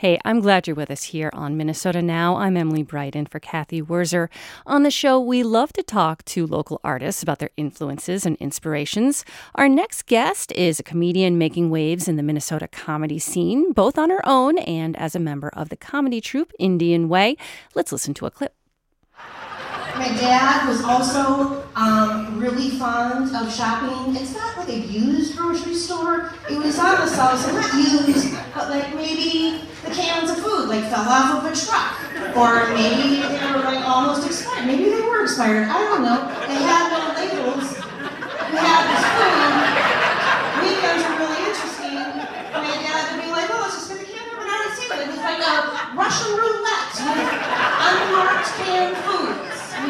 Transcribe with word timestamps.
Hey, 0.00 0.18
I'm 0.24 0.40
glad 0.40 0.66
you're 0.66 0.74
with 0.74 0.90
us 0.90 1.04
here 1.04 1.28
on 1.34 1.58
Minnesota 1.58 2.00
Now. 2.00 2.36
I'm 2.36 2.56
Emily 2.56 2.82
Bright 2.82 3.14
in 3.14 3.26
for 3.26 3.38
Cathy 3.38 3.82
Wurzer. 3.82 4.30
On 4.64 4.82
the 4.82 4.90
show, 4.90 5.20
we 5.20 5.42
love 5.42 5.74
to 5.74 5.82
talk 5.82 6.24
to 6.24 6.46
local 6.46 6.80
artists 6.82 7.22
about 7.22 7.38
their 7.38 7.50
influences 7.58 8.24
and 8.24 8.34
inspirations. 8.36 9.26
Our 9.56 9.68
next 9.68 10.06
guest 10.06 10.52
is 10.52 10.80
a 10.80 10.82
comedian 10.82 11.36
making 11.36 11.68
waves 11.68 12.08
in 12.08 12.16
the 12.16 12.22
Minnesota 12.22 12.66
comedy 12.66 13.18
scene, 13.18 13.74
both 13.74 13.98
on 13.98 14.08
her 14.08 14.26
own 14.26 14.56
and 14.60 14.96
as 14.96 15.14
a 15.14 15.20
member 15.20 15.50
of 15.50 15.68
the 15.68 15.76
comedy 15.76 16.22
troupe 16.22 16.54
NDN 16.58 17.08
Way. 17.08 17.36
Let's 17.74 17.92
listen 17.92 18.14
to 18.14 18.24
a 18.24 18.30
clip. 18.30 18.54
My 20.00 20.08
dad 20.16 20.66
was 20.66 20.82
also 20.82 21.62
um, 21.76 22.40
really 22.40 22.70
fond 22.70 23.36
of 23.36 23.52
shopping. 23.52 24.16
It's 24.16 24.32
not 24.32 24.56
like 24.56 24.70
a 24.70 24.78
used 24.78 25.36
grocery 25.36 25.74
store. 25.74 26.32
It 26.48 26.56
was 26.56 26.78
on 26.78 27.04
the 27.04 27.06
south 27.06 27.38
side, 27.38 27.52
not 27.52 27.74
used, 27.74 28.32
but 28.54 28.70
like 28.70 28.94
maybe 28.94 29.60
the 29.84 29.90
cans 29.92 30.30
of 30.30 30.38
food 30.38 30.70
like 30.70 30.88
fell 30.88 31.04
off 31.04 31.44
of 31.44 31.52
a 31.52 31.54
truck, 31.54 32.00
or 32.34 32.72
maybe 32.72 33.20
they 33.20 33.44
were 33.52 33.60
like 33.60 33.84
almost 33.84 34.24
expired. 34.24 34.64
Maybe 34.64 34.88
they 34.88 35.02
were 35.02 35.24
expired. 35.24 35.68
I 35.68 35.76
don't 35.84 36.00
know. 36.00 36.24
They 36.48 36.56
had 36.64 36.88
no 36.96 37.12
labels. 37.20 37.68
We 37.68 38.56
had 38.56 38.82
this 38.88 39.04
food. 39.04 39.52
Weekends 40.64 41.04
were 41.04 41.28
really 41.28 41.44
interesting. 41.44 42.24
My 42.56 42.72
dad 42.72 43.04
would 43.12 43.20
be 43.20 43.28
like, 43.28 43.52
"Oh, 43.52 43.68
let's 43.68 43.76
just 43.76 43.92
get 43.92 44.00
the 44.00 44.08
can 44.08 44.24
over 44.32 44.48
and 44.48 44.72
see 44.80 44.88
it." 44.88 44.96
It 44.96 45.12
was 45.12 45.20
like 45.20 45.44
a 45.44 45.92
Russian 45.92 46.32
roulette 46.40 46.96
with 47.04 47.36
unmarked 47.84 48.48
canned 48.64 48.96
foods. 49.04 49.39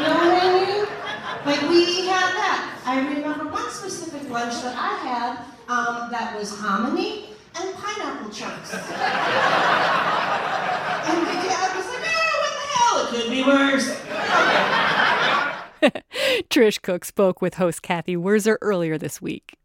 You 0.00 0.06
know 0.06 0.14
what 0.14 0.42
I 0.42 0.48
mean? 0.64 0.80
Like 1.44 1.60
we 1.68 2.06
had 2.06 2.32
that. 2.32 2.80
I 2.86 3.00
remember 3.06 3.44
one 3.52 3.70
specific 3.70 4.30
lunch 4.30 4.54
that 4.62 4.74
I 4.74 4.96
had 4.96 5.44
um, 5.68 6.10
that 6.10 6.34
was 6.38 6.58
hominy 6.58 7.26
and 7.54 7.74
pineapple 7.74 8.30
chunks. 8.30 8.72
and 8.72 8.82
my 11.22 11.34
dad 11.44 11.76
was 11.76 11.86
like, 11.86 12.00
oh, 12.16 12.32
what 12.40 12.52
the 12.56 12.66
hell? 12.72 12.96
It 13.04 13.12
could 13.12 13.30
be 13.30 13.42
worse. 13.44 13.88
Trish 16.48 16.80
Cook 16.80 17.04
spoke 17.04 17.42
with 17.42 17.56
host 17.56 17.82
Cathy 17.82 18.16
Wurzer 18.16 18.56
earlier 18.62 18.96
this 18.96 19.20
week. 19.20 19.58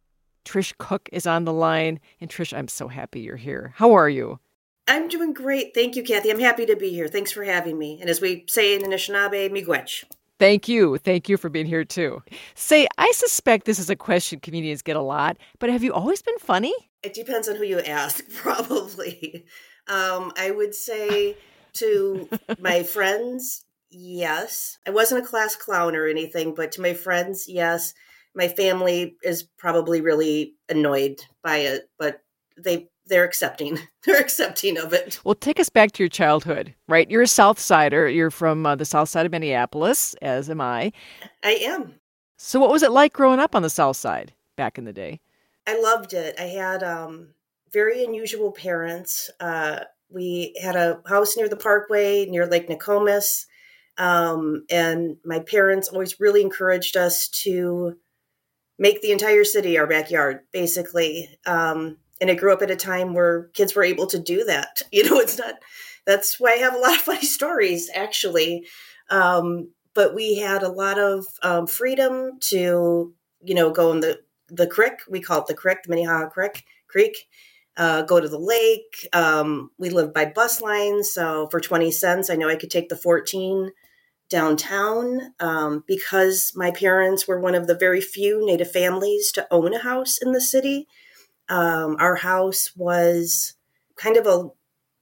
Trish 0.44 0.74
Cook 0.78 1.08
is 1.14 1.26
on 1.26 1.46
the 1.46 1.54
line. 1.54 2.02
And 2.20 2.30
Trish, 2.30 2.52
I'm 2.56 2.68
so 2.68 2.90
happy 2.90 3.22
you're 3.22 3.38
here. 3.38 3.72
How 3.78 3.94
are 3.94 4.10
you? 4.10 4.42
I'm 4.86 5.08
doing 5.08 5.32
great. 5.32 5.74
Thank 5.74 5.96
you, 5.96 6.04
Cathy. 6.04 6.30
I'm 6.30 6.42
happy 6.42 6.66
to 6.66 6.76
be 6.76 6.90
here. 6.90 7.08
Thanks 7.08 7.32
for 7.32 7.46
having 7.46 7.80
me. 7.80 8.00
And 8.02 8.10
as 8.10 8.20
we 8.20 8.44
say 8.50 8.76
in 8.76 8.82
Anishinaabe, 8.82 9.50
miigwech. 9.50 10.04
Thank 10.38 10.68
you. 10.68 10.98
Thank 10.98 11.30
you 11.30 11.38
for 11.38 11.50
being 11.50 11.66
here 11.66 11.86
too. 11.86 12.22
Say, 12.56 12.88
I 12.98 13.12
suspect 13.14 13.66
this 13.66 13.80
is 13.80 13.90
a 13.90 13.96
question 13.96 14.40
comedians 14.40 14.82
get 14.82 14.98
a 14.98 15.02
lot, 15.02 15.38
but 15.60 15.70
have 15.70 15.84
you 15.84 15.94
always 15.94 16.22
been 16.22 16.38
funny? 16.40 16.74
It 17.04 17.14
depends 17.14 17.48
on 17.48 17.56
who 17.56 17.64
you 17.64 17.80
ask, 17.80 18.24
probably. 18.36 19.46
Um, 19.88 20.34
I 20.38 20.52
would 20.52 20.76
say 20.76 21.38
to 21.74 22.28
my 22.60 22.84
friends, 22.96 23.66
yes. 23.90 24.78
I 24.86 24.90
wasn't 24.90 25.24
a 25.24 25.28
class 25.28 25.56
clown 25.56 25.96
or 25.96 26.08
anything, 26.08 26.54
but 26.54 26.74
to 26.74 26.82
my 26.82 26.94
friends, 26.94 27.46
yes. 27.48 27.94
My 28.34 28.50
family 28.50 29.16
is 29.24 29.44
probably 29.58 30.02
really 30.02 30.56
annoyed 30.68 31.22
by 31.42 31.58
it, 31.58 31.90
but 31.98 32.22
they 32.58 32.90
they're 33.08 33.24
accepting. 33.24 33.80
They're 34.06 34.20
accepting 34.22 34.78
of 34.78 34.94
it. 34.94 35.20
Well, 35.24 35.34
take 35.34 35.60
us 35.60 35.70
back 35.70 35.92
to 35.94 36.04
your 36.04 36.10
childhood, 36.10 36.76
right? 36.88 37.10
You're 37.10 37.24
a 37.24 37.28
South 37.28 37.60
Sider. 37.60 38.08
You're 38.08 38.30
from 38.30 38.64
uh, 38.64 38.76
the 38.76 38.86
South 38.86 39.10
Side 39.10 39.26
of 39.26 39.32
Minneapolis, 39.32 40.14
as 40.22 40.48
am 40.48 40.62
I. 40.62 40.92
I 41.44 41.54
am. 41.54 41.96
So, 42.38 42.60
what 42.60 42.70
was 42.70 42.84
it 42.84 42.92
like 42.92 43.14
growing 43.14 43.40
up 43.40 43.56
on 43.56 43.64
the 43.64 43.70
South 43.70 43.98
Side 43.98 44.34
back 44.58 44.78
in 44.78 44.86
the 44.86 44.94
day? 44.94 45.22
I 45.66 45.82
loved 45.82 46.14
it. 46.14 46.36
I 46.40 46.44
had 46.44 46.84
um, 46.84 47.30
very 47.74 48.04
unusual 48.04 48.52
parents. 48.52 49.32
Uh, 49.40 49.80
we 50.10 50.56
had 50.62 50.76
a 50.76 51.02
house 51.08 51.36
near 51.36 51.50
the 51.50 51.58
Parkway, 51.58 52.26
near 52.26 52.46
Lake 52.46 52.70
Nokomis. 52.70 53.48
Um, 53.98 54.66
and 54.70 55.18
my 55.26 55.40
parents 55.40 55.88
always 55.88 56.20
really 56.20 56.42
encouraged 56.42 56.98
us 56.98 57.28
to 57.44 57.98
make 58.78 59.02
the 59.02 59.12
entire 59.12 59.44
city 59.44 59.78
our 59.78 59.88
backyard, 59.88 60.42
basically. 60.52 61.30
Um, 61.46 61.98
and 62.22 62.32
I 62.32 62.36
grew 62.36 62.54
up 62.54 62.62
at 62.62 62.72
a 62.72 62.76
time 62.76 63.14
where 63.14 63.50
kids 63.54 63.76
were 63.76 63.84
able 63.84 64.08
to 64.08 64.20
do 64.20 64.44
that. 64.46 64.82
You 64.92 65.10
know, 65.10 65.20
it's 65.20 65.38
not. 65.38 65.56
That's 66.06 66.40
why 66.40 66.54
I 66.54 66.58
have 66.58 66.76
a 66.76 66.80
lot 66.80 66.96
of 66.96 67.02
funny 67.02 67.26
stories, 67.26 67.90
actually. 67.94 68.66
Um, 69.10 69.70
but 69.94 70.14
we 70.14 70.38
had 70.38 70.64
a 70.64 70.70
lot 70.72 71.00
of 71.00 71.26
um, 71.42 71.68
freedom 71.68 72.40
to, 72.42 73.14
you 73.44 73.56
know, 73.56 73.72
go 73.72 73.92
in 73.92 74.00
the 74.02 74.20
the 74.48 74.68
creek. 74.68 74.94
We 75.10 75.22
call 75.22 75.42
it 75.42 75.48
the 75.48 75.54
creek, 75.54 75.80
the 75.84 75.90
Minnehaha 75.90 76.30
Creek. 76.30 76.66
Creek. 76.88 77.28
Uh, 77.78 78.04
go 78.04 78.22
to 78.22 78.30
the 78.30 78.40
lake. 78.40 79.08
Um, 79.12 79.72
we 79.78 79.90
lived 79.90 80.14
by 80.14 80.26
bus 80.26 80.62
lines, 80.62 81.12
so 81.12 81.48
for 81.52 81.60
twenty 81.60 81.92
cents, 81.92 82.30
I 82.30 82.36
know 82.36 82.48
I 82.48 82.56
could 82.56 82.72
take 82.72 82.88
the 82.88 82.96
fourteen 82.96 83.72
downtown 84.30 85.34
um, 85.40 85.84
because 85.88 86.52
my 86.56 86.72
parents 86.72 87.28
were 87.28 87.40
one 87.40 87.56
of 87.56 87.68
the 87.68 87.78
very 87.78 88.02
few 88.02 88.46
Native 88.46 88.72
families 88.72 89.32
to 89.34 89.48
own 89.52 89.74
a 89.74 89.80
house 89.80 90.18
in 90.18 90.32
the 90.32 90.42
city 90.42 90.88
um, 91.50 91.98
our 92.00 92.16
house 92.16 92.72
was 92.76 93.54
kind 93.96 94.18
of 94.18 94.28
a 94.28 94.50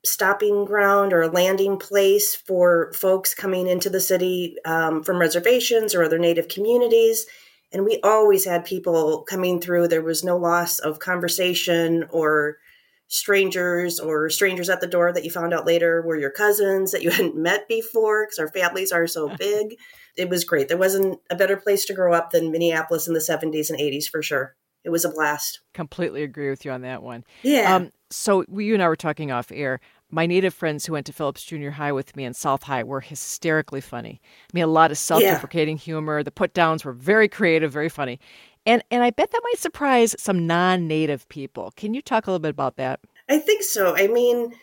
stopping 0.05 0.65
ground 0.65 1.13
or 1.13 1.21
a 1.21 1.31
landing 1.31 1.77
place 1.77 2.35
for 2.35 2.91
folks 2.93 3.33
coming 3.33 3.67
into 3.67 3.89
the 3.89 4.01
city 4.01 4.57
um, 4.65 5.01
from 5.03 5.19
reservations 5.19 5.95
or 5.95 6.03
other 6.03 6.19
native 6.19 6.49
communities. 6.49 7.25
And 7.71 7.85
we 7.85 7.99
always 8.03 8.45
had 8.45 8.65
people 8.65 9.23
coming 9.23 9.61
through. 9.61 9.87
There 9.87 10.03
was 10.03 10.23
no 10.23 10.37
loss 10.37 10.79
of 10.79 10.99
conversation 10.99 12.05
or 12.11 12.57
strangers 13.07 13.99
or 13.99 14.29
strangers 14.29 14.69
at 14.69 14.81
the 14.81 14.87
door 14.87 15.13
that 15.13 15.23
you 15.23 15.31
found 15.31 15.53
out 15.53 15.65
later 15.65 16.01
were 16.01 16.17
your 16.17 16.31
cousins 16.31 16.91
that 16.91 17.01
you 17.01 17.09
hadn't 17.11 17.37
met 17.37 17.67
before 17.67 18.25
because 18.25 18.39
our 18.39 18.49
families 18.49 18.91
are 18.91 19.07
so 19.07 19.29
big. 19.39 19.75
It 20.17 20.29
was 20.29 20.43
great. 20.43 20.67
There 20.67 20.77
wasn't 20.77 21.19
a 21.29 21.35
better 21.35 21.57
place 21.57 21.85
to 21.85 21.93
grow 21.93 22.13
up 22.13 22.31
than 22.31 22.51
Minneapolis 22.51 23.07
in 23.07 23.13
the 23.13 23.19
70s 23.19 23.69
and 23.69 23.79
80s 23.79 24.09
for 24.09 24.21
sure 24.21 24.55
it 24.83 24.89
was 24.89 25.05
a 25.05 25.09
blast. 25.09 25.61
Completely 25.73 26.23
agree 26.23 26.49
with 26.49 26.65
you 26.65 26.71
on 26.71 26.81
that 26.81 27.03
one. 27.03 27.23
Yeah. 27.41 27.75
Um, 27.75 27.91
so 28.09 28.45
we, 28.47 28.65
you 28.65 28.73
and 28.73 28.83
I 28.83 28.87
were 28.87 28.95
talking 28.95 29.31
off 29.31 29.51
air. 29.51 29.79
My 30.11 30.25
native 30.27 30.53
friends 30.53 30.85
who 30.85 30.93
went 30.93 31.07
to 31.07 31.13
Phillips 31.13 31.43
Junior 31.43 31.71
High 31.71 31.91
with 31.91 32.15
me 32.15 32.23
in 32.23 32.33
South 32.33 32.63
High 32.63 32.83
were 32.83 33.01
hysterically 33.01 33.81
funny. 33.81 34.21
I 34.23 34.49
mean, 34.53 34.63
a 34.63 34.67
lot 34.67 34.91
of 34.91 34.97
self-deprecating 34.99 35.77
yeah. 35.77 35.83
humor. 35.83 36.21
The 36.21 36.31
put 36.31 36.53
downs 36.53 36.85
were 36.85 36.93
very 36.93 37.27
creative, 37.27 37.71
very 37.71 37.89
funny, 37.89 38.19
and 38.65 38.83
and 38.91 39.01
I 39.03 39.09
bet 39.09 39.31
that 39.31 39.41
might 39.43 39.57
surprise 39.57 40.15
some 40.19 40.45
non-native 40.45 41.27
people. 41.29 41.73
Can 41.75 41.95
you 41.95 42.01
talk 42.01 42.27
a 42.27 42.31
little 42.31 42.41
bit 42.41 42.49
about 42.49 42.75
that? 42.75 42.99
I 43.27 43.39
think 43.39 43.63
so. 43.63 43.95
I 43.95 44.07
mean, 44.07 44.53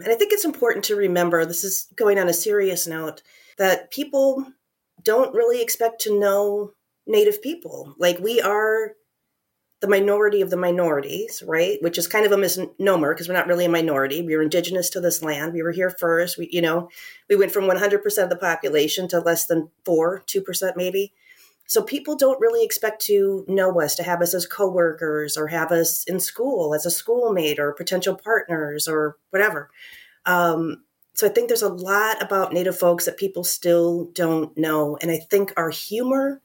and 0.00 0.08
I 0.08 0.16
think 0.16 0.32
it's 0.32 0.44
important 0.44 0.84
to 0.86 0.96
remember. 0.96 1.44
This 1.44 1.62
is 1.62 1.86
going 1.94 2.18
on 2.18 2.28
a 2.28 2.32
serious 2.32 2.88
note 2.88 3.22
that 3.58 3.92
people 3.92 4.46
don't 5.04 5.34
really 5.34 5.62
expect 5.62 6.00
to 6.02 6.18
know 6.18 6.72
native 7.06 7.40
people. 7.40 7.94
Like 7.98 8.18
we 8.18 8.40
are 8.40 8.94
the 9.80 9.88
minority 9.88 10.40
of 10.40 10.50
the 10.50 10.56
minorities, 10.56 11.42
right? 11.46 11.80
Which 11.82 11.98
is 11.98 12.08
kind 12.08 12.26
of 12.26 12.32
a 12.32 12.36
misnomer 12.36 13.14
because 13.14 13.28
we're 13.28 13.34
not 13.34 13.46
really 13.46 13.64
a 13.64 13.70
minority. 13.70 14.22
We 14.22 14.34
were 14.34 14.42
indigenous 14.42 14.90
to 14.90 15.00
this 15.00 15.22
land. 15.22 15.52
We 15.52 15.62
were 15.62 15.72
here 15.72 15.90
first. 15.90 16.36
We, 16.36 16.48
you 16.50 16.60
know, 16.60 16.88
we 17.28 17.36
went 17.36 17.52
from 17.52 17.64
100% 17.64 18.22
of 18.22 18.30
the 18.30 18.36
population 18.36 19.06
to 19.08 19.20
less 19.20 19.46
than 19.46 19.70
four, 19.84 20.24
2% 20.26 20.72
maybe. 20.76 21.12
So 21.66 21.82
people 21.82 22.16
don't 22.16 22.40
really 22.40 22.64
expect 22.64 23.02
to 23.02 23.44
know 23.46 23.80
us, 23.80 23.94
to 23.96 24.02
have 24.02 24.22
us 24.22 24.34
as 24.34 24.46
coworkers 24.46 25.36
or 25.36 25.48
have 25.48 25.70
us 25.70 26.02
in 26.04 26.18
school 26.18 26.74
as 26.74 26.86
a 26.86 26.90
schoolmate 26.90 27.58
or 27.58 27.72
potential 27.72 28.16
partners 28.16 28.88
or 28.88 29.16
whatever. 29.30 29.70
Um, 30.24 30.82
so 31.12 31.26
I 31.26 31.30
think 31.30 31.48
there's 31.48 31.62
a 31.62 31.68
lot 31.68 32.22
about 32.22 32.52
Native 32.52 32.78
folks 32.78 33.04
that 33.04 33.18
people 33.18 33.44
still 33.44 34.10
don't 34.14 34.56
know. 34.56 34.96
And 35.02 35.10
I 35.10 35.18
think 35.18 35.52
our 35.56 35.70
humor 35.70 36.40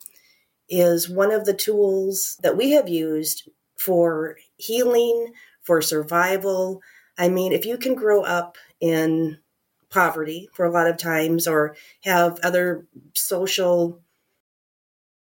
is 0.69 1.09
one 1.09 1.31
of 1.31 1.46
the 1.46 1.53
tools 1.53 2.38
that 2.44 2.57
we 2.57 2.72
have 2.72 2.90
used 2.90 3.50
for 3.78 4.38
healing, 4.57 5.34
for 5.62 5.81
survival. 5.81 6.81
I 7.18 7.29
mean, 7.29 7.53
if 7.53 7.66
you 7.66 7.78
can 7.78 7.96
grow 7.96 8.24
up 8.24 8.57
in 8.79 9.40
poverty 9.89 10.50
for 10.54 10.65
a 10.65 10.71
lot 10.71 10.88
of 10.88 10.98
times 10.98 11.48
or 11.48 11.75
have 12.04 12.39
other 12.44 12.88
social 13.13 14.01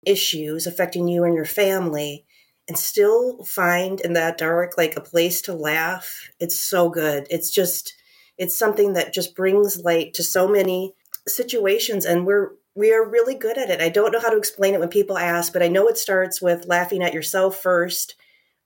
issues 0.06 0.68
affecting 0.68 1.08
you 1.08 1.24
and 1.24 1.34
your 1.34 1.46
family 1.46 2.26
and 2.68 2.78
still 2.78 3.44
find 3.44 4.00
in 4.02 4.14
that 4.14 4.38
dark 4.38 4.78
like 4.78 4.96
a 4.96 5.02
place 5.02 5.42
to 5.42 5.54
laugh 5.54 6.30
it's 6.40 6.58
so 6.58 6.90
good 6.90 7.28
it's 7.30 7.52
just 7.52 7.94
it's 8.38 8.58
something 8.58 8.94
that 8.94 9.14
just 9.14 9.36
brings 9.36 9.82
light 9.84 10.14
to 10.14 10.24
so 10.24 10.48
many 10.48 10.94
situations 11.28 12.06
and 12.06 12.26
we're 12.26 12.52
we 12.80 12.94
are 12.94 13.06
really 13.06 13.36
good 13.36 13.58
at 13.58 13.70
it. 13.70 13.82
I 13.82 13.90
don't 13.90 14.14
know 14.14 14.22
how 14.22 14.30
to 14.30 14.38
explain 14.38 14.74
it 14.74 14.80
when 14.80 14.88
people 14.88 15.18
ask, 15.18 15.52
but 15.52 15.62
I 15.62 15.68
know 15.68 15.90
it 15.90 15.98
starts 15.98 16.42
with 16.42 16.66
laughing 16.66 17.04
at 17.04 17.14
yourself 17.14 17.58
first. 17.58 18.16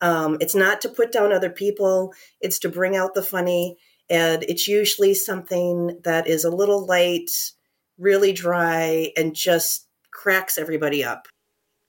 Um, 0.01 0.37
it's 0.39 0.53
not 0.53 0.81
to 0.81 0.89
put 0.89 1.11
down 1.11 1.33
other 1.33 1.49
people, 1.49 2.13
it's 2.39 2.59
to 2.59 2.69
bring 2.69 2.95
out 2.95 3.15
the 3.15 3.23
funny. 3.23 3.75
And 4.11 4.43
it's 4.43 4.67
usually 4.67 5.15
something 5.15 5.99
that 6.03 6.27
is 6.27 6.43
a 6.43 6.51
little 6.51 6.85
light, 6.85 7.31
really 7.97 8.33
dry, 8.33 9.11
and 9.17 9.33
just 9.33 9.87
cracks 10.11 10.59
everybody 10.59 11.03
up. 11.03 11.27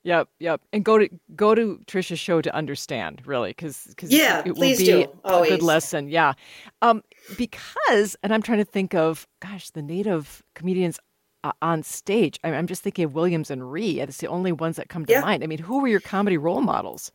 Yep, 0.03 0.29
yep. 0.39 0.61
And 0.73 0.83
go 0.83 0.97
to 0.97 1.09
go 1.35 1.53
to 1.53 1.79
Trisha's 1.85 2.19
show 2.19 2.41
to 2.41 2.55
understand, 2.55 3.21
really, 3.25 3.49
because 3.49 3.83
because 3.87 4.11
yeah, 4.11 4.41
it 4.45 4.55
please 4.55 4.79
will 4.79 4.85
be 4.85 5.05
do. 5.05 5.11
A 5.25 5.47
good 5.47 5.63
lesson. 5.63 6.09
Yeah, 6.09 6.33
um, 6.81 7.03
because 7.37 8.15
and 8.23 8.33
I'm 8.33 8.41
trying 8.41 8.59
to 8.59 8.65
think 8.65 8.93
of 8.93 9.27
gosh, 9.41 9.71
the 9.71 9.81
native 9.81 10.43
comedians 10.53 10.99
uh, 11.45 11.51
on 11.61 11.83
stage. 11.83 12.39
I, 12.43 12.49
am 12.49 12.65
just 12.65 12.81
thinking 12.81 13.05
of 13.05 13.13
Williams 13.13 13.51
and 13.51 13.71
Ree. 13.71 13.99
It's 13.99 14.17
the 14.17 14.27
only 14.27 14.51
ones 14.51 14.77
that 14.77 14.89
come 14.89 15.05
to 15.05 15.13
Yeah. 15.13 15.21
mind. 15.21 15.43
I 15.43 15.47
mean, 15.47 15.59
who 15.59 15.79
were 15.79 15.87
your 15.87 15.99
comedy 15.99 16.37
role 16.37 16.61
models? 16.61 17.11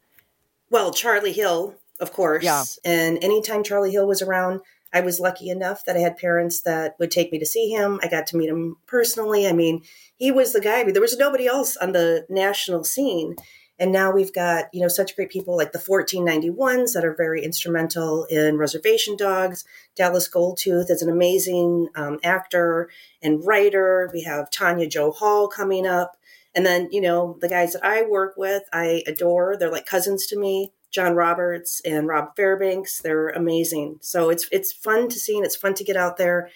Well, 0.71 0.93
Charlie 0.93 1.33
Hill, 1.33 1.75
of 1.99 2.13
course. 2.13 2.45
Yeah. 2.45 2.63
And 2.85 3.23
anytime 3.25 3.65
Charlie 3.65 3.91
Hill 3.91 4.07
was 4.07 4.23
around, 4.23 4.61
I 4.93 5.01
was 5.01 5.19
lucky 5.19 5.51
enough 5.51 5.85
that 5.85 5.97
I 5.97 6.01
had 6.01 6.17
parents 6.17 6.63
that 6.63 6.95
would 7.01 7.11
take 7.11 7.33
me 7.33 7.39
to 7.41 7.47
see 7.47 7.71
him. 7.71 7.99
I 8.03 8.09
got 8.09 8.27
to 8.29 8.37
meet 8.37 8.49
him 8.49 8.77
personally. 8.87 9.49
I 9.49 9.53
mean, 9.53 9.83
he 10.17 10.31
was 10.31 10.53
the 10.53 10.61
guy. 10.61 10.81
I 10.81 10.85
mean, 10.85 10.93
there 10.93 11.03
was 11.03 11.19
nobody 11.19 11.47
else 11.47 11.77
on 11.77 11.93
the 11.93 12.25
national 12.29 12.85
scene. 12.85 13.35
And 13.81 13.93
now 13.93 14.13
we've 14.13 14.33
got, 14.33 14.67
you 14.75 14.83
know, 14.83 14.89
such 14.89 15.17
great 15.17 15.31
people 15.31 15.57
like 15.57 15.73
the 15.73 15.79
1491s 15.79 16.93
that 16.93 17.05
are 17.05 17.15
very 17.15 17.43
instrumental 17.43 18.27
in 18.27 18.59
Reservation 18.59 19.17
Dogs. 19.17 19.65
Dallas 19.97 20.29
Goldtooth 20.29 20.91
is 20.91 21.01
an 21.01 21.09
amazing 21.09 21.89
um, 21.95 22.19
actor 22.23 22.91
and 23.23 23.45
writer. 23.45 24.11
We 24.13 24.23
have 24.25 24.51
Tonia 24.51 24.89
Jo 24.89 25.13
Hall 25.13 25.49
coming 25.49 25.87
up. 25.87 26.19
And 26.55 26.67
then, 26.67 26.89
you 26.93 27.01
know, 27.01 27.39
the 27.41 27.49
guys 27.49 27.73
that 27.73 27.83
I 27.83 28.03
work 28.03 28.35
with, 28.37 28.65
I 28.71 29.03
adore. 29.07 29.57
They're 29.57 29.73
like 29.73 29.87
cousins 29.87 30.27
to 30.27 30.39
me. 30.39 30.75
Jon 30.91 31.15
Roberts 31.15 31.81
and 31.85 32.07
Rob 32.07 32.37
Fairbanks, 32.37 33.01
they're 33.01 33.29
amazing. 33.29 33.99
So 34.03 34.29
it's 34.29 34.49
it's 34.51 34.73
fun 34.73 35.09
to 35.09 35.19
see 35.19 35.37
and 35.37 35.47
it's 35.47 35.57
fun 35.57 35.75
to 35.75 35.85
get 35.85 35.97
out 35.97 36.17
there. 36.17 36.51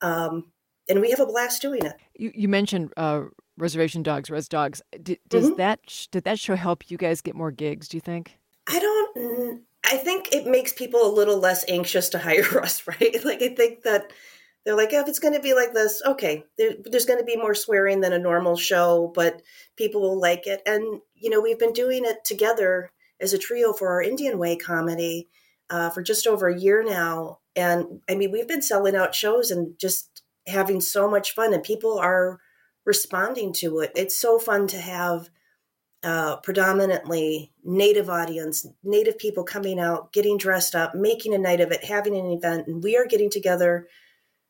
Um, 0.00 0.46
and 0.88 1.00
we 1.00 1.10
have 1.10 1.20
a 1.20 1.26
blast 1.26 1.60
doing 1.60 1.84
it. 1.84 1.94
You 2.14 2.30
you 2.34 2.48
mentioned 2.48 2.92
uh, 2.96 3.22
Reservation 3.60 4.02
Dogs, 4.02 4.30
Res 4.30 4.48
Dogs. 4.48 4.82
D- 5.02 5.18
does 5.28 5.50
Mhm. 5.50 5.56
that 5.58 5.80
sh- 5.86 6.06
did 6.08 6.24
that 6.24 6.38
show 6.38 6.56
help 6.56 6.90
you 6.90 6.96
guys 6.96 7.20
get 7.20 7.34
more 7.34 7.50
gigs? 7.50 7.88
Do 7.88 7.96
you 7.96 8.00
think? 8.00 8.38
I 8.66 8.78
don't. 8.78 9.62
I 9.84 9.96
think 9.96 10.32
it 10.34 10.46
makes 10.46 10.72
people 10.72 11.02
a 11.04 11.12
little 11.12 11.38
less 11.38 11.64
anxious 11.68 12.08
to 12.10 12.18
hire 12.18 12.60
us, 12.62 12.86
right? 12.86 13.24
Like 13.24 13.42
I 13.42 13.54
think 13.54 13.82
that 13.82 14.12
they're 14.64 14.76
like, 14.76 14.90
oh, 14.92 15.00
if 15.00 15.08
it's 15.08 15.18
going 15.18 15.34
to 15.34 15.40
be 15.40 15.54
like 15.54 15.72
this, 15.72 16.02
okay, 16.04 16.44
there, 16.58 16.72
there's 16.84 17.06
going 17.06 17.18
to 17.18 17.24
be 17.24 17.36
more 17.36 17.54
swearing 17.54 18.00
than 18.02 18.12
a 18.12 18.18
normal 18.18 18.56
show, 18.56 19.10
but 19.14 19.40
people 19.76 20.02
will 20.02 20.20
like 20.20 20.46
it. 20.46 20.60
And 20.66 21.00
you 21.14 21.30
know, 21.30 21.40
we've 21.40 21.58
been 21.58 21.72
doing 21.72 22.04
it 22.04 22.24
together 22.24 22.90
as 23.20 23.32
a 23.32 23.38
trio 23.38 23.72
for 23.72 23.88
our 23.88 24.02
NDN 24.02 24.36
Way 24.36 24.56
comedy 24.56 25.28
uh, 25.70 25.90
for 25.90 26.02
just 26.02 26.26
over 26.26 26.48
a 26.48 26.58
year 26.58 26.82
now, 26.82 27.38
and 27.56 28.00
I 28.08 28.14
mean, 28.16 28.30
we've 28.32 28.48
been 28.48 28.62
selling 28.62 28.96
out 28.96 29.14
shows 29.14 29.50
and 29.50 29.78
just 29.78 30.22
having 30.46 30.80
so 30.80 31.08
much 31.08 31.32
fun, 31.34 31.52
and 31.54 31.62
people 31.62 31.98
are 31.98 32.40
responding 32.84 33.52
to 33.54 33.80
it. 33.80 33.92
It's 33.94 34.16
so 34.16 34.38
fun 34.38 34.66
to 34.68 34.78
have 34.78 35.28
uh, 36.02 36.36
predominantly 36.36 37.52
native 37.62 38.08
audience, 38.08 38.66
native 38.82 39.18
people 39.18 39.44
coming 39.44 39.78
out, 39.78 40.12
getting 40.12 40.38
dressed 40.38 40.74
up, 40.74 40.94
making 40.94 41.34
a 41.34 41.38
night 41.38 41.60
of 41.60 41.72
it, 41.72 41.84
having 41.84 42.16
an 42.16 42.30
event, 42.30 42.66
and 42.66 42.82
we 42.82 42.96
are 42.96 43.06
getting 43.06 43.30
together 43.30 43.86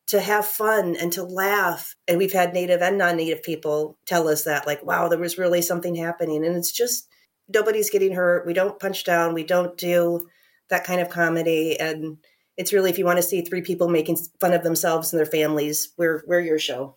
to 0.06 0.20
have 0.20 0.46
fun 0.46 0.96
and 0.96 1.12
to 1.12 1.22
laugh. 1.22 1.94
And 2.06 2.18
we've 2.18 2.32
had 2.32 2.52
native 2.52 2.82
and 2.82 2.98
non-native 2.98 3.42
people 3.42 3.98
tell 4.06 4.28
us 4.28 4.44
that, 4.44 4.66
like, 4.66 4.84
wow, 4.84 5.08
there 5.08 5.18
was 5.18 5.38
really 5.38 5.62
something 5.62 5.96
happening, 5.96 6.44
and 6.46 6.56
it's 6.56 6.72
just 6.72 7.08
nobody's 7.52 7.90
getting 7.90 8.12
hurt. 8.12 8.46
We 8.46 8.52
don't 8.52 8.78
punch 8.78 9.04
down. 9.04 9.34
We 9.34 9.44
don't 9.44 9.76
do 9.76 10.28
that 10.68 10.84
kind 10.84 11.00
of 11.00 11.08
comedy, 11.08 11.78
and 11.80 12.18
it's 12.56 12.72
really 12.72 12.90
if 12.90 12.98
you 12.98 13.04
want 13.04 13.18
to 13.18 13.24
see 13.24 13.42
three 13.42 13.62
people 13.62 13.88
making 13.88 14.18
fun 14.38 14.52
of 14.52 14.62
themselves 14.62 15.12
and 15.12 15.18
their 15.18 15.26
families, 15.26 15.92
we're 15.98 16.22
we're 16.28 16.40
your 16.40 16.60
show. 16.60 16.96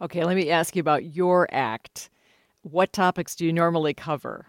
Okay, 0.00 0.24
let 0.24 0.36
me 0.36 0.50
ask 0.50 0.76
you 0.76 0.80
about 0.80 1.14
your 1.14 1.48
act. 1.50 2.10
What 2.62 2.92
topics 2.92 3.34
do 3.34 3.44
you 3.44 3.52
normally 3.52 3.94
cover? 3.94 4.46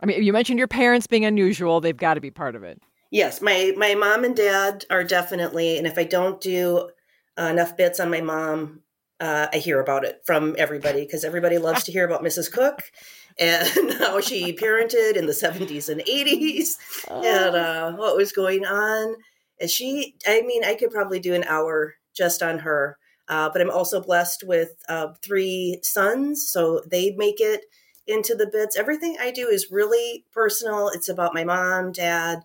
I 0.00 0.06
mean, 0.06 0.22
you 0.22 0.32
mentioned 0.32 0.58
your 0.58 0.68
parents 0.68 1.06
being 1.06 1.24
unusual; 1.24 1.80
they've 1.80 1.96
got 1.96 2.14
to 2.14 2.20
be 2.20 2.30
part 2.30 2.54
of 2.54 2.62
it. 2.62 2.80
Yes, 3.10 3.42
my 3.42 3.72
my 3.76 3.94
mom 3.94 4.24
and 4.24 4.36
dad 4.36 4.84
are 4.90 5.04
definitely, 5.04 5.76
and 5.76 5.86
if 5.86 5.98
I 5.98 6.04
don't 6.04 6.40
do 6.40 6.90
uh, 7.38 7.44
enough 7.44 7.76
bits 7.76 7.98
on 7.98 8.10
my 8.10 8.20
mom, 8.20 8.80
uh, 9.18 9.48
I 9.52 9.58
hear 9.58 9.80
about 9.80 10.04
it 10.04 10.22
from 10.24 10.54
everybody 10.58 11.04
because 11.04 11.24
everybody 11.24 11.58
loves 11.58 11.84
to 11.84 11.92
hear 11.92 12.04
about 12.04 12.22
Mrs. 12.22 12.50
Cook 12.50 12.82
and 13.38 13.92
how 13.94 14.20
she 14.20 14.52
parented 14.54 15.16
in 15.16 15.26
the 15.26 15.34
seventies 15.34 15.88
and 15.88 16.00
eighties 16.02 16.78
and 17.08 17.56
uh, 17.56 17.92
what 17.92 18.16
was 18.16 18.32
going 18.32 18.64
on. 18.64 19.16
And 19.60 19.68
she, 19.68 20.14
I 20.26 20.42
mean, 20.42 20.64
I 20.64 20.74
could 20.74 20.90
probably 20.90 21.20
do 21.20 21.34
an 21.34 21.44
hour 21.44 21.96
just 22.14 22.42
on 22.42 22.60
her. 22.60 22.96
Uh, 23.30 23.48
but 23.50 23.62
I'm 23.62 23.70
also 23.70 24.02
blessed 24.02 24.44
with 24.46 24.74
uh, 24.90 25.14
three 25.22 25.80
sons, 25.82 26.50
so 26.50 26.82
they 26.90 27.12
make 27.12 27.40
it 27.40 27.62
into 28.06 28.34
the 28.34 28.48
bits. 28.48 28.76
Everything 28.76 29.16
I 29.20 29.30
do 29.30 29.48
is 29.48 29.70
really 29.70 30.26
personal. 30.32 30.88
It's 30.90 31.08
about 31.08 31.34
my 31.34 31.44
mom, 31.44 31.92
dad, 31.92 32.40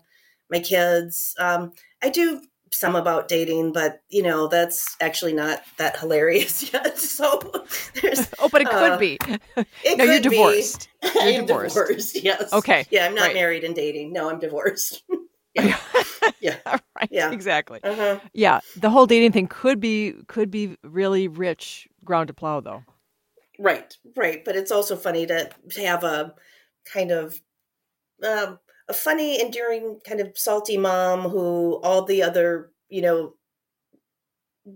my 0.50 0.60
kids. 0.60 1.34
Um, 1.40 1.72
I 2.02 2.08
do 2.10 2.42
some 2.72 2.96
about 2.96 3.28
dating, 3.28 3.72
but 3.72 4.02
you 4.10 4.22
know 4.22 4.48
that's 4.48 4.96
actually 5.00 5.32
not 5.34 5.62
that 5.78 5.98
hilarious 5.98 6.72
yet. 6.72 6.98
So 6.98 7.40
there's 8.02 8.28
Oh, 8.38 8.48
but 8.48 8.62
it 8.62 8.70
could 8.70 8.92
Uh, 8.92 8.98
be. 8.98 9.18
it 9.84 9.98
no, 9.98 10.04
you're 10.04 10.14
could 10.14 10.30
be. 10.30 10.36
divorced. 10.36 10.88
You're 11.02 11.22
I'm 11.22 11.46
divorced. 11.46 11.74
divorced. 11.76 12.22
Yes. 12.22 12.52
Okay, 12.52 12.86
Yeah, 12.90 13.06
I'm 13.06 13.14
not 13.14 13.22
right. 13.26 13.34
married 13.34 13.64
and 13.64 13.74
dating. 13.74 14.12
No, 14.12 14.30
I'm 14.30 14.38
divorced. 14.38 15.02
Yeah. 15.56 16.58
right. 16.66 17.08
Yeah. 17.10 17.32
Exactly. 17.32 17.80
Uh 17.82 17.94
huh. 17.94 18.20
Yeah, 18.32 18.60
the 18.76 18.90
whole 18.90 19.06
dating 19.06 19.32
thing 19.32 19.48
could 19.48 19.80
be 19.80 20.14
could 20.28 20.50
be 20.50 20.76
really 20.82 21.28
rich 21.28 21.88
ground 22.04 22.28
to 22.28 22.34
plow, 22.34 22.60
though. 22.60 22.82
Right, 23.58 23.96
right. 24.16 24.44
But 24.44 24.56
it's 24.56 24.70
also 24.70 24.96
funny 24.96 25.26
to, 25.26 25.50
to 25.70 25.86
have 25.86 26.04
a 26.04 26.34
kind 26.84 27.10
of 27.10 27.40
um, 28.24 28.58
a 28.88 28.92
funny, 28.92 29.40
endearing, 29.40 30.00
kind 30.06 30.20
of 30.20 30.36
salty 30.38 30.76
mom 30.76 31.22
who 31.22 31.80
all 31.82 32.04
the 32.04 32.22
other, 32.22 32.70
you 32.88 33.02
know, 33.02 33.34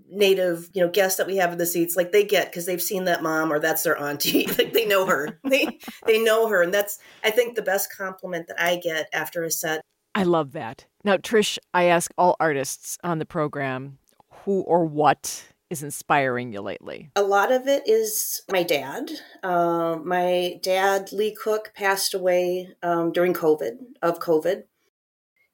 native, 0.08 0.68
you 0.72 0.82
know, 0.82 0.90
guests 0.90 1.16
that 1.18 1.26
we 1.26 1.36
have 1.36 1.52
in 1.52 1.58
the 1.58 1.66
seats, 1.66 1.96
like 1.96 2.12
they 2.12 2.24
get 2.24 2.46
because 2.50 2.66
they've 2.66 2.82
seen 2.82 3.04
that 3.04 3.22
mom 3.22 3.52
or 3.52 3.58
that's 3.58 3.82
their 3.82 3.98
auntie. 3.98 4.46
like 4.58 4.72
they 4.72 4.86
know 4.86 5.06
her. 5.06 5.38
they 5.44 5.78
they 6.06 6.22
know 6.22 6.48
her, 6.48 6.62
and 6.62 6.72
that's 6.72 6.98
I 7.24 7.30
think 7.30 7.54
the 7.54 7.62
best 7.62 7.94
compliment 7.96 8.46
that 8.48 8.60
I 8.60 8.76
get 8.76 9.08
after 9.12 9.42
a 9.44 9.50
set. 9.50 9.82
I 10.14 10.24
love 10.24 10.52
that. 10.52 10.86
Now, 11.04 11.16
Trish, 11.16 11.58
I 11.72 11.84
ask 11.84 12.12
all 12.18 12.36
artists 12.40 12.98
on 13.04 13.18
the 13.18 13.26
program 13.26 13.98
who 14.44 14.62
or 14.62 14.84
what 14.84 15.44
is 15.70 15.82
inspiring 15.84 16.52
you 16.52 16.60
lately. 16.60 17.10
A 17.14 17.22
lot 17.22 17.52
of 17.52 17.68
it 17.68 17.84
is 17.86 18.42
my 18.50 18.64
dad. 18.64 19.10
Um, 19.44 20.06
my 20.06 20.58
dad, 20.62 21.12
Lee 21.12 21.34
Cook, 21.34 21.72
passed 21.74 22.12
away 22.12 22.70
um, 22.82 23.12
during 23.12 23.32
COVID, 23.32 23.76
of 24.02 24.18
COVID. 24.18 24.64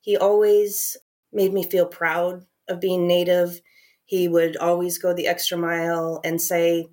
He 0.01 0.17
always 0.17 0.97
made 1.33 1.53
me 1.53 1.63
feel 1.63 1.87
proud 1.87 2.47
of 2.67 2.81
being 2.81 3.07
Native. 3.07 3.61
He 4.07 4.27
would 4.27 4.57
always 4.57 4.99
go 4.99 5.13
the 5.13 5.27
extra 5.27 5.59
mile 5.59 6.21
and 6.25 6.41
say, 6.41 6.89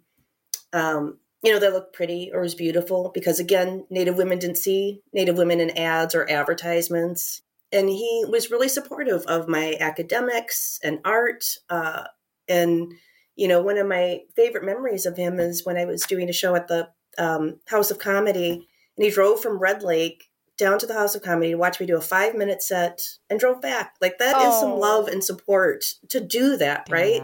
um, 0.74 1.20
you 1.44 1.54
know, 1.54 1.60
they 1.60 1.70
look 1.70 1.94
pretty 1.94 2.32
or 2.34 2.44
is 2.44 2.56
beautiful 2.56 3.12
because, 3.14 3.40
again, 3.40 3.86
Native 3.90 4.18
women 4.18 4.40
didn't 4.40 4.58
see 4.58 5.02
Native 5.14 5.38
women 5.38 5.60
in 5.60 5.78
ads 5.78 6.16
or 6.16 6.30
advertisements. 6.30 7.43
And 7.74 7.90
he 7.90 8.24
was 8.30 8.52
really 8.52 8.70
supportive 8.70 9.24
of 9.26 9.50
my 9.50 9.76
academics 9.82 10.80
and 10.84 11.00
art. 11.04 11.44
Uh, 11.70 12.04
and 12.48 12.94
you 13.36 13.48
know, 13.48 13.62
one 13.62 13.78
of 13.80 13.88
my 13.88 14.22
favorite 14.36 14.64
memories 14.64 15.06
of 15.08 15.18
him 15.18 15.40
is 15.40 15.66
when 15.66 15.76
I 15.76 15.86
was 15.86 16.04
doing 16.04 16.30
a 16.30 16.34
show 16.34 16.56
at 16.56 16.68
the 16.68 16.90
um, 17.18 17.60
House 17.68 17.90
of 17.92 17.98
Comedy, 18.00 18.68
and 18.96 19.04
he 19.04 19.10
drove 19.10 19.42
from 19.42 19.58
Red 19.60 19.82
Lake 19.82 20.30
down 20.56 20.78
to 20.78 20.86
the 20.86 20.94
House 20.94 21.16
of 21.16 21.24
Comedy 21.24 21.50
to 21.50 21.58
watch 21.58 21.80
me 21.80 21.88
do 21.88 21.98
a 21.98 22.02
five 22.02 22.36
minute 22.36 22.62
set 22.62 23.02
and 23.30 23.40
drove 23.40 23.60
back. 23.60 23.96
Like 24.00 24.20
that 24.20 24.38
is 24.38 24.44
Oh. 24.54 24.62
some 24.62 24.80
love 24.80 25.08
and 25.08 25.24
support 25.24 25.84
to 26.10 26.20
do 26.20 26.58
that, 26.58 26.88
right? 26.92 27.22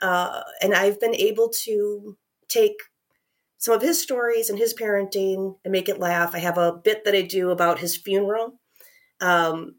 Uh, 0.00 0.40
and 0.62 0.74
I've 0.74 0.98
been 0.98 1.14
able 1.14 1.50
to 1.64 2.16
take 2.48 2.76
some 3.58 3.74
of 3.74 3.82
his 3.82 4.02
stories 4.02 4.48
and 4.48 4.58
his 4.58 4.74
parenting 4.74 5.56
and 5.64 5.70
make 5.70 5.88
it 5.90 6.00
laugh. 6.00 6.34
I 6.34 6.38
have 6.38 6.56
a 6.58 6.72
bit 6.72 7.04
that 7.04 7.14
I 7.14 7.22
do 7.22 7.50
about 7.50 7.78
his 7.78 7.94
funeral. 7.96 8.58
Um, 9.20 9.76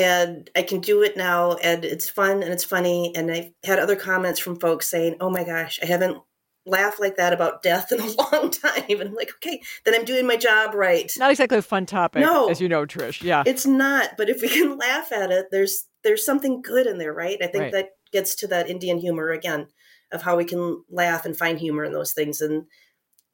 and 0.00 0.48
I 0.56 0.62
can 0.62 0.80
do 0.80 1.02
it 1.02 1.16
now, 1.16 1.52
and 1.56 1.84
it's 1.84 2.08
fun 2.08 2.42
and 2.42 2.52
it's 2.52 2.64
funny. 2.64 3.12
And 3.14 3.30
I've 3.30 3.50
had 3.64 3.78
other 3.78 3.96
comments 3.96 4.40
from 4.40 4.58
folks 4.58 4.88
saying, 4.88 5.16
"Oh 5.20 5.30
my 5.30 5.44
gosh, 5.44 5.78
I 5.82 5.86
haven't 5.86 6.18
laughed 6.66 7.00
like 7.00 7.16
that 7.16 7.32
about 7.32 7.62
death 7.62 7.92
in 7.92 8.00
a 8.00 8.06
long 8.32 8.50
time." 8.50 8.84
And 8.88 9.02
I'm 9.10 9.14
like, 9.14 9.32
"Okay, 9.36 9.60
then 9.84 9.94
I'm 9.94 10.04
doing 10.04 10.26
my 10.26 10.36
job 10.36 10.74
right." 10.74 11.10
Not 11.18 11.30
exactly 11.30 11.58
a 11.58 11.62
fun 11.62 11.86
topic, 11.86 12.22
No. 12.22 12.48
as 12.48 12.60
you 12.60 12.68
know, 12.68 12.86
Trish. 12.86 13.22
Yeah. 13.22 13.42
It's 13.46 13.66
not, 13.66 14.16
but 14.16 14.28
if 14.30 14.40
we 14.42 14.48
can 14.48 14.76
laugh 14.86 15.12
at 15.12 15.30
it, 15.30 15.46
there's 15.50 15.86
there's 16.02 16.24
something 16.24 16.62
good 16.62 16.86
in 16.86 16.98
there, 16.98 17.12
right? 17.12 17.36
I 17.42 17.46
think 17.46 17.62
Right. 17.64 17.72
that 17.72 17.90
gets 18.12 18.34
to 18.36 18.46
that 18.48 18.70
Indian 18.70 18.98
humor 18.98 19.30
again 19.30 19.68
of 20.12 20.22
how 20.22 20.36
we 20.36 20.44
can 20.44 20.82
laugh 20.90 21.24
and 21.24 21.36
find 21.36 21.58
humor 21.58 21.84
in 21.84 21.92
those 21.92 22.12
things, 22.12 22.40
and 22.40 22.64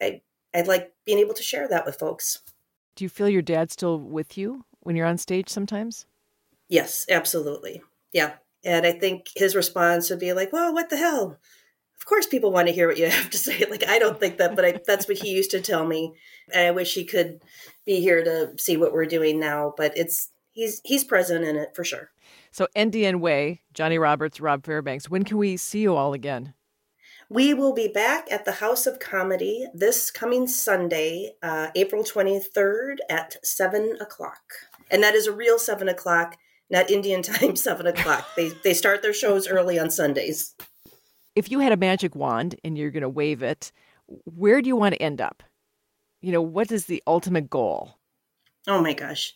I 0.01 0.21
I 0.53 0.61
like 0.61 0.91
being 1.05 1.19
able 1.19 1.33
to 1.35 1.43
share 1.43 1.67
that 1.69 1.85
with 1.85 1.97
folks. 1.99 2.39
Do 2.95 3.03
you 3.05 3.09
feel 3.09 3.29
your 3.29 3.41
dad's 3.43 3.73
still 3.73 3.99
with 3.99 4.37
you 4.37 4.65
when 4.79 4.95
you're 4.95 5.05
on 5.05 5.17
stage 5.19 5.49
sometimes? 5.49 6.05
Yes, 6.69 7.05
absolutely. 7.09 7.81
Yeah. 8.13 8.35
And 8.63 8.85
I 8.85 8.91
think 8.91 9.27
his 9.35 9.55
response 9.55 10.09
would 10.09 10.19
be 10.19 10.33
like, 10.33 10.51
well, 10.51 10.73
what 10.73 10.89
the 10.89 10.97
hell? 10.97 11.39
of 11.97 12.05
course 12.05 12.27
people 12.27 12.51
want 12.51 12.67
to 12.67 12.73
hear 12.73 12.87
what 12.87 12.97
you 12.97 13.09
have 13.09 13.29
to 13.31 13.37
say. 13.37 13.65
Like 13.69 13.87
I 13.87 13.99
don't 13.99 14.19
think 14.19 14.37
that, 14.37 14.55
but 14.55 14.65
I, 14.65 14.79
that's 14.85 15.07
what 15.07 15.17
he 15.17 15.31
used 15.31 15.51
to 15.51 15.61
tell 15.61 15.85
me. 15.85 16.13
And 16.53 16.67
I 16.67 16.71
wish 16.71 16.93
he 16.93 17.03
could 17.03 17.41
be 17.85 17.99
here 17.99 18.23
to 18.23 18.53
see 18.57 18.77
what 18.77 18.93
we're 18.93 19.05
doing 19.05 19.39
now, 19.39 19.73
but 19.77 19.97
it's 19.97 20.29
he's 20.53 20.81
he's 20.83 21.03
present 21.03 21.43
in 21.45 21.55
it 21.55 21.75
for 21.75 21.83
sure. 21.83 22.11
So 22.51 22.67
NDN 22.75 23.19
Way, 23.19 23.61
Johnny 23.73 23.97
Roberts, 23.97 24.39
Rob 24.39 24.65
Fairbanks. 24.65 25.09
When 25.09 25.23
can 25.23 25.37
we 25.37 25.57
see 25.57 25.81
you 25.81 25.95
all 25.95 26.13
again? 26.13 26.53
We 27.29 27.53
will 27.53 27.73
be 27.73 27.89
back 27.89 28.31
at 28.31 28.45
the 28.45 28.53
House 28.53 28.87
of 28.87 28.99
Comedy 28.99 29.67
this 29.73 30.09
coming 30.11 30.47
Sunday, 30.47 31.33
uh, 31.43 31.67
April 31.75 32.01
23rd 32.01 32.99
at 33.09 33.35
7 33.45 33.97
o'clock. 33.99 34.39
And 34.89 35.03
that 35.03 35.13
is 35.13 35.27
a 35.27 35.33
real 35.33 35.59
7 35.59 35.89
o'clock, 35.89 36.37
not 36.69 36.89
Indian 36.89 37.21
time 37.23 37.55
7 37.55 37.87
o'clock. 37.87 38.27
they, 38.35 38.49
they 38.63 38.73
start 38.73 39.01
their 39.01 39.13
shows 39.13 39.47
early 39.47 39.79
on 39.79 39.89
Sundays. 39.89 40.55
If 41.35 41.51
you 41.51 41.59
had 41.59 41.71
a 41.71 41.77
magic 41.77 42.15
wand 42.15 42.55
and 42.63 42.77
you're 42.77 42.91
going 42.91 43.03
to 43.03 43.09
wave 43.09 43.43
it, 43.43 43.71
where 44.25 44.61
do 44.61 44.67
you 44.67 44.75
want 44.75 44.95
to 44.95 45.01
end 45.01 45.21
up? 45.21 45.43
You 46.21 46.31
know, 46.31 46.41
what 46.41 46.71
is 46.71 46.85
the 46.85 47.03
ultimate 47.05 47.49
goal? 47.49 47.97
Oh 48.67 48.81
my 48.81 48.93
gosh. 48.93 49.35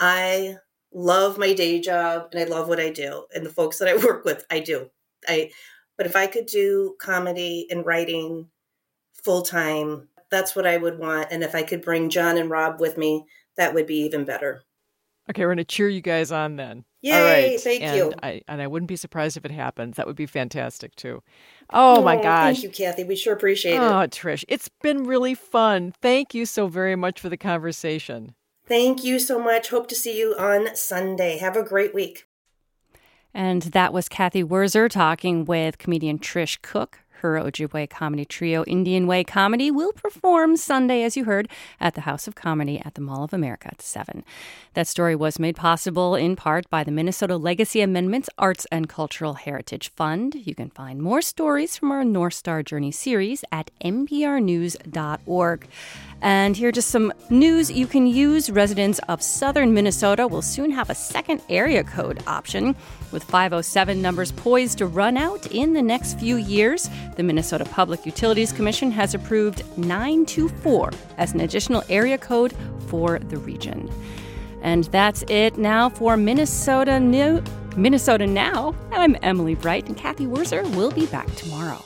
I 0.00 0.56
love 0.92 1.38
my 1.38 1.52
day 1.52 1.80
job 1.80 2.28
and 2.32 2.40
I 2.40 2.44
love 2.44 2.68
what 2.68 2.80
I 2.80 2.90
do. 2.90 3.26
And 3.34 3.44
the 3.44 3.50
folks 3.50 3.78
that 3.78 3.88
I 3.88 3.96
work 4.04 4.24
with, 4.24 4.46
I 4.50 4.60
do. 4.60 4.90
I 5.28 5.50
but 5.96 6.06
if 6.06 6.14
I 6.14 6.28
could 6.28 6.46
do 6.46 6.94
comedy 7.00 7.66
and 7.70 7.84
writing 7.84 8.48
full 9.12 9.42
time, 9.42 10.08
that's 10.30 10.54
what 10.54 10.66
I 10.66 10.76
would 10.76 10.98
want. 10.98 11.28
And 11.32 11.42
if 11.42 11.54
I 11.54 11.64
could 11.64 11.82
bring 11.82 12.08
Jon 12.08 12.38
and 12.38 12.48
Rob 12.48 12.80
with 12.80 12.96
me, 12.96 13.26
that 13.56 13.74
would 13.74 13.86
be 13.86 13.96
even 14.02 14.24
better. 14.24 14.62
Okay, 15.30 15.42
we're 15.42 15.48
going 15.48 15.58
to 15.58 15.64
cheer 15.64 15.88
you 15.88 16.00
guys 16.00 16.32
on 16.32 16.56
then. 16.56 16.84
Yay, 17.02 17.12
All 17.12 17.22
right. 17.22 17.60
thank 17.60 17.82
and 17.82 17.96
you. 17.96 18.12
I, 18.22 18.40
and 18.48 18.62
I 18.62 18.66
wouldn't 18.66 18.88
be 18.88 18.96
surprised 18.96 19.36
if 19.36 19.44
it 19.44 19.50
happens. 19.50 19.96
That 19.96 20.06
would 20.06 20.16
be 20.16 20.26
fantastic 20.26 20.96
too. 20.96 21.22
Oh, 21.70 21.98
oh 21.98 22.02
my 22.02 22.16
gosh. 22.16 22.54
Thank 22.54 22.62
you, 22.62 22.70
Cathy. 22.70 23.04
We 23.04 23.14
sure 23.14 23.34
appreciate 23.34 23.74
it. 23.74 23.80
Oh, 23.80 24.06
Trish, 24.08 24.44
it's 24.48 24.68
been 24.82 25.04
really 25.04 25.34
fun. 25.34 25.92
Thank 26.00 26.34
you 26.34 26.46
so 26.46 26.66
very 26.66 26.96
much 26.96 27.20
for 27.20 27.28
the 27.28 27.36
conversation. 27.36 28.34
Thank 28.66 29.04
you 29.04 29.18
so 29.18 29.38
much. 29.38 29.70
Hope 29.70 29.88
to 29.88 29.94
see 29.94 30.18
you 30.18 30.34
on 30.38 30.74
Sunday. 30.74 31.38
Have 31.38 31.56
a 31.56 31.62
great 31.62 31.94
week. 31.94 32.26
And 33.32 33.62
that 33.62 33.92
was 33.92 34.08
Cathy 34.08 34.42
Wurzer 34.42 34.90
talking 34.90 35.44
with 35.44 35.78
comedian 35.78 36.18
Trish 36.18 36.60
Cook. 36.62 37.00
Her 37.20 37.34
Ojibwe 37.34 37.90
comedy 37.90 38.24
trio, 38.24 38.64
NDN 38.64 39.06
Way 39.06 39.24
Comedy, 39.24 39.70
will 39.70 39.92
perform 39.92 40.56
Sunday, 40.56 41.02
as 41.02 41.16
you 41.16 41.24
heard, 41.24 41.48
at 41.80 41.94
the 41.94 42.02
House 42.02 42.28
of 42.28 42.34
Comedy 42.34 42.80
at 42.84 42.94
the 42.94 43.00
Mall 43.00 43.24
of 43.24 43.32
America 43.32 43.68
at 43.68 43.82
7. 43.82 44.24
That 44.74 44.86
story 44.86 45.16
was 45.16 45.38
made 45.38 45.56
possible 45.56 46.14
in 46.14 46.36
part 46.36 46.70
by 46.70 46.84
the 46.84 46.92
Minnesota 46.92 47.36
Legacy 47.36 47.80
Amendments 47.80 48.30
Arts 48.38 48.66
and 48.70 48.88
Cultural 48.88 49.34
Heritage 49.34 49.90
Fund. 49.90 50.34
You 50.34 50.54
can 50.54 50.70
find 50.70 51.02
more 51.02 51.20
stories 51.20 51.76
from 51.76 51.90
our 51.90 52.04
North 52.04 52.34
Star 52.34 52.62
Journey 52.62 52.92
series 52.92 53.44
at 53.50 53.70
mprnews.org. 53.82 55.66
And 56.20 56.56
here 56.56 56.68
are 56.68 56.72
just 56.72 56.90
some 56.90 57.12
news 57.30 57.70
you 57.70 57.86
can 57.86 58.06
use. 58.06 58.50
Residents 58.50 58.98
of 59.08 59.22
southern 59.22 59.72
Minnesota 59.72 60.26
will 60.26 60.42
soon 60.42 60.72
have 60.72 60.90
a 60.90 60.94
second 60.94 61.42
area 61.48 61.84
code 61.84 62.22
option. 62.26 62.74
With 63.12 63.22
507 63.24 64.02
numbers 64.02 64.32
poised 64.32 64.78
to 64.78 64.86
run 64.86 65.16
out 65.16 65.46
in 65.46 65.72
the 65.74 65.82
next 65.82 66.18
few 66.18 66.36
years, 66.36 66.90
the 67.16 67.22
Minnesota 67.22 67.64
Public 67.64 68.06
Utilities 68.06 68.52
Commission 68.52 68.90
has 68.90 69.14
approved 69.14 69.62
924 69.78 70.90
as 71.16 71.32
an 71.34 71.40
additional 71.40 71.82
area 71.88 72.18
code 72.18 72.54
for 72.88 73.18
the 73.18 73.36
region. 73.38 73.90
And 74.62 74.84
that's 74.84 75.22
it 75.28 75.56
now 75.58 75.88
for 75.88 76.16
Minnesota 76.16 76.98
New 76.98 77.42
Minnesota 77.76 78.26
Now. 78.26 78.74
I'm 78.90 79.16
Emily 79.22 79.54
Bright, 79.54 79.86
and 79.86 79.96
Cathy 79.96 80.26
Wurzer 80.26 80.64
will 80.74 80.90
be 80.90 81.06
back 81.06 81.32
tomorrow. 81.36 81.84